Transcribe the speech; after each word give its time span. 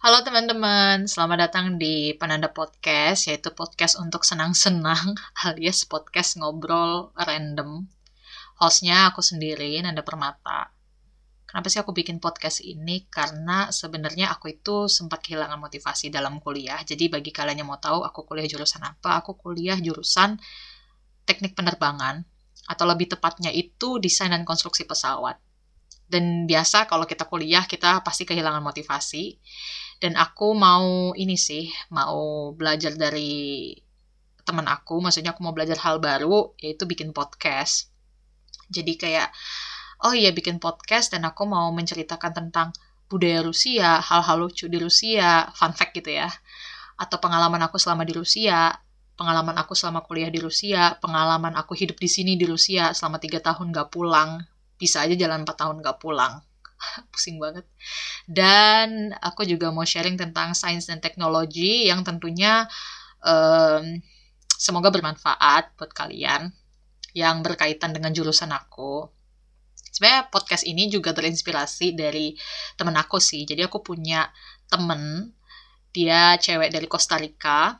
Halo 0.00 0.24
teman-teman, 0.24 1.04
selamat 1.04 1.38
datang 1.44 1.76
di 1.76 2.16
Penanda 2.16 2.48
Podcast, 2.48 3.28
yaitu 3.28 3.52
podcast 3.52 4.00
untuk 4.00 4.24
senang-senang 4.24 5.12
alias 5.44 5.84
podcast 5.84 6.40
ngobrol 6.40 7.12
random. 7.20 7.84
Hostnya 8.56 9.12
aku 9.12 9.20
sendiri, 9.20 9.76
Nanda 9.84 10.00
Permata. 10.00 10.72
Kenapa 11.44 11.68
sih 11.68 11.84
aku 11.84 11.92
bikin 11.92 12.16
podcast 12.16 12.64
ini? 12.64 13.12
Karena 13.12 13.68
sebenarnya 13.68 14.32
aku 14.32 14.56
itu 14.56 14.88
sempat 14.88 15.20
kehilangan 15.20 15.60
motivasi 15.60 16.08
dalam 16.08 16.40
kuliah. 16.40 16.80
Jadi 16.80 17.12
bagi 17.12 17.28
kalian 17.28 17.60
yang 17.60 17.68
mau 17.68 17.76
tahu 17.76 18.00
aku 18.00 18.24
kuliah 18.24 18.48
jurusan 18.48 18.80
apa, 18.80 19.20
aku 19.20 19.36
kuliah 19.36 19.76
jurusan 19.76 20.40
teknik 21.28 21.52
penerbangan 21.52 22.24
atau 22.72 22.88
lebih 22.88 23.12
tepatnya 23.12 23.52
itu 23.52 24.00
desain 24.00 24.32
dan 24.32 24.48
konstruksi 24.48 24.88
pesawat. 24.88 25.36
Dan 26.08 26.48
biasa 26.48 26.88
kalau 26.88 27.04
kita 27.04 27.28
kuliah 27.28 27.68
kita 27.68 28.00
pasti 28.00 28.24
kehilangan 28.24 28.64
motivasi 28.64 29.36
dan 30.00 30.16
aku 30.16 30.56
mau 30.56 31.12
ini 31.12 31.36
sih 31.36 31.68
mau 31.92 32.50
belajar 32.56 32.96
dari 32.96 33.76
teman 34.48 34.64
aku. 34.66 34.98
Maksudnya 35.04 35.36
aku 35.36 35.44
mau 35.44 35.52
belajar 35.52 35.76
hal 35.84 36.00
baru 36.00 36.56
yaitu 36.56 36.88
bikin 36.88 37.12
podcast. 37.12 37.92
Jadi 38.72 38.96
kayak 38.96 39.28
oh 40.00 40.16
iya 40.16 40.32
bikin 40.32 40.56
podcast 40.56 41.12
dan 41.12 41.28
aku 41.28 41.44
mau 41.44 41.68
menceritakan 41.76 42.32
tentang 42.32 42.72
budaya 43.12 43.44
Rusia 43.44 44.00
hal-hal 44.00 44.40
lucu 44.40 44.72
di 44.72 44.80
Rusia. 44.80 45.52
Fun 45.52 45.76
fact 45.76 45.92
gitu 45.92 46.16
ya. 46.16 46.32
Atau 46.96 47.20
pengalaman 47.20 47.60
aku 47.60 47.76
selama 47.76 48.08
di 48.08 48.16
Rusia 48.16 48.72
pengalaman 49.20 49.52
aku 49.60 49.76
selama 49.76 50.00
kuliah 50.00 50.32
di 50.32 50.40
Rusia 50.40 50.96
pengalaman 50.96 51.52
aku 51.52 51.76
hidup 51.76 52.00
di 52.00 52.08
sini 52.08 52.40
di 52.40 52.48
Rusia 52.48 52.96
selama 52.96 53.20
tiga 53.20 53.44
tahun 53.44 53.68
gak 53.68 53.92
pulang. 53.92 54.48
Bisa 54.80 55.04
aja 55.04 55.12
jalan 55.12 55.44
empat 55.44 55.60
tahun 55.60 55.84
gak 55.84 56.00
pulang 56.00 56.40
pusing 57.12 57.36
banget. 57.36 57.66
Dan 58.24 59.12
aku 59.20 59.44
juga 59.44 59.68
mau 59.70 59.84
sharing 59.84 60.16
tentang 60.16 60.56
sains 60.56 60.88
dan 60.88 60.98
teknologi 60.98 61.88
yang 61.88 62.02
tentunya 62.02 62.66
um, 63.24 64.00
semoga 64.56 64.92
bermanfaat 64.92 65.76
buat 65.76 65.92
kalian 65.92 66.52
yang 67.16 67.42
berkaitan 67.42 67.92
dengan 67.96 68.14
jurusan 68.14 68.52
aku. 68.54 69.08
Sebenarnya 69.90 70.30
podcast 70.30 70.64
ini 70.64 70.86
juga 70.86 71.10
terinspirasi 71.10 71.98
dari 71.98 72.32
temen 72.78 72.94
aku 72.94 73.18
sih. 73.18 73.42
Jadi 73.42 73.66
aku 73.66 73.82
punya 73.82 74.30
temen, 74.70 75.34
dia 75.90 76.38
cewek 76.38 76.70
dari 76.70 76.86
Costa 76.86 77.18
Rica, 77.18 77.74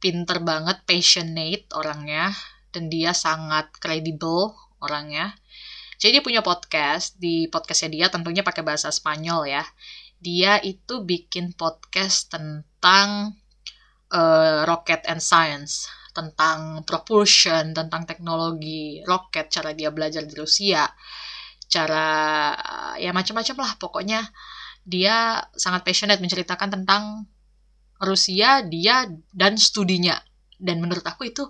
pinter 0.00 0.40
banget, 0.40 0.80
passionate 0.88 1.68
orangnya, 1.76 2.32
dan 2.72 2.88
dia 2.88 3.12
sangat 3.12 3.76
credible 3.76 4.56
orangnya 4.80 5.36
jadi 5.96 6.20
dia 6.20 6.24
punya 6.24 6.44
podcast, 6.44 7.16
di 7.16 7.48
podcastnya 7.48 7.90
dia 7.92 8.06
tentunya 8.12 8.44
pakai 8.44 8.60
bahasa 8.60 8.92
Spanyol 8.92 9.48
ya. 9.48 9.64
Dia 10.20 10.60
itu 10.60 11.00
bikin 11.04 11.56
podcast 11.56 12.28
tentang 12.32 13.36
uh, 14.12 14.68
rocket 14.68 15.04
and 15.08 15.24
science, 15.24 15.88
tentang 16.12 16.84
propulsion, 16.84 17.72
tentang 17.72 18.04
teknologi 18.04 19.00
roket, 19.08 19.48
cara 19.48 19.72
dia 19.72 19.88
belajar 19.88 20.24
di 20.24 20.36
Rusia, 20.36 20.84
cara 21.68 22.08
ya 23.00 23.16
macam-macam 23.16 23.56
lah. 23.56 23.72
Pokoknya 23.80 24.20
dia 24.84 25.40
sangat 25.56 25.80
passionate 25.80 26.20
menceritakan 26.20 26.76
tentang 26.76 27.24
Rusia 28.04 28.60
dia 28.68 29.08
dan 29.32 29.56
studinya. 29.56 30.20
Dan 30.56 30.84
menurut 30.84 31.04
aku 31.04 31.28
itu 31.28 31.48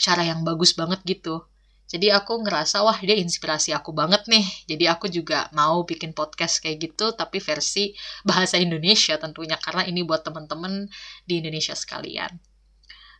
cara 0.00 0.24
yang 0.24 0.40
bagus 0.40 0.72
banget 0.72 1.04
gitu 1.04 1.44
jadi 1.88 2.20
aku 2.20 2.44
ngerasa 2.44 2.84
wah 2.84 3.00
dia 3.00 3.16
inspirasi 3.16 3.72
aku 3.72 3.96
banget 3.96 4.28
nih. 4.28 4.44
Jadi 4.68 4.84
aku 4.92 5.08
juga 5.08 5.48
mau 5.56 5.88
bikin 5.88 6.12
podcast 6.12 6.60
kayak 6.60 6.84
gitu 6.84 7.16
tapi 7.16 7.40
versi 7.40 7.96
bahasa 8.28 8.60
Indonesia 8.60 9.16
tentunya 9.16 9.56
karena 9.56 9.88
ini 9.88 10.04
buat 10.04 10.20
temen-temen 10.20 10.92
di 11.24 11.40
Indonesia 11.40 11.72
sekalian. 11.72 12.36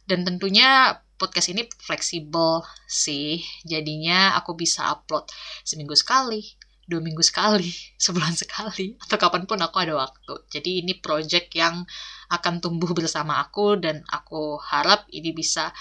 Dan 0.05 0.29
tentunya 0.29 1.01
podcast 1.17 1.49
ini 1.49 1.65
fleksibel 1.81 2.61
sih. 2.85 3.41
Jadinya 3.65 4.37
aku 4.37 4.53
bisa 4.53 4.93
upload 4.93 5.33
seminggu 5.65 5.97
sekali, 5.97 6.45
dua 6.85 7.01
minggu 7.01 7.25
sekali, 7.25 7.73
sebulan 8.05 8.37
sekali, 8.37 9.01
atau 9.01 9.17
kapan 9.17 9.49
pun 9.49 9.65
aku 9.65 9.81
ada 9.81 9.97
waktu. 9.97 10.45
Jadi 10.53 10.85
ini 10.85 10.93
project 10.93 11.57
yang 11.57 11.89
akan 12.29 12.61
tumbuh 12.61 12.93
bersama 12.93 13.41
aku 13.41 13.81
dan 13.81 14.05
aku 14.13 14.61
harap 14.61 15.09
ini 15.09 15.33
bisa 15.33 15.73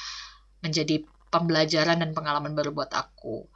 menjadi 0.64 1.04
pembelajaran 1.30 2.00
dan 2.00 2.12
pengalaman 2.12 2.54
baru 2.56 2.72
buat 2.72 2.92
aku. 2.92 3.48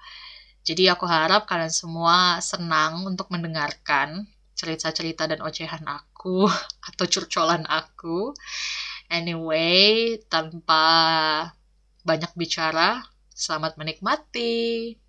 Jadi 0.61 0.87
aku 0.91 1.09
harap 1.09 1.49
kalian 1.49 1.73
semua 1.73 2.37
senang 2.37 3.01
untuk 3.09 3.33
mendengarkan 3.33 4.29
cerita-cerita 4.53 5.25
dan 5.25 5.41
ocehan 5.41 5.81
aku 5.89 6.45
atau 6.89 7.05
curcolan 7.09 7.65
aku. 7.65 8.35
Anyway, 9.11 10.21
tanpa 10.31 10.85
banyak 12.05 12.31
bicara, 12.37 13.03
selamat 13.33 13.75
menikmati. 13.75 14.95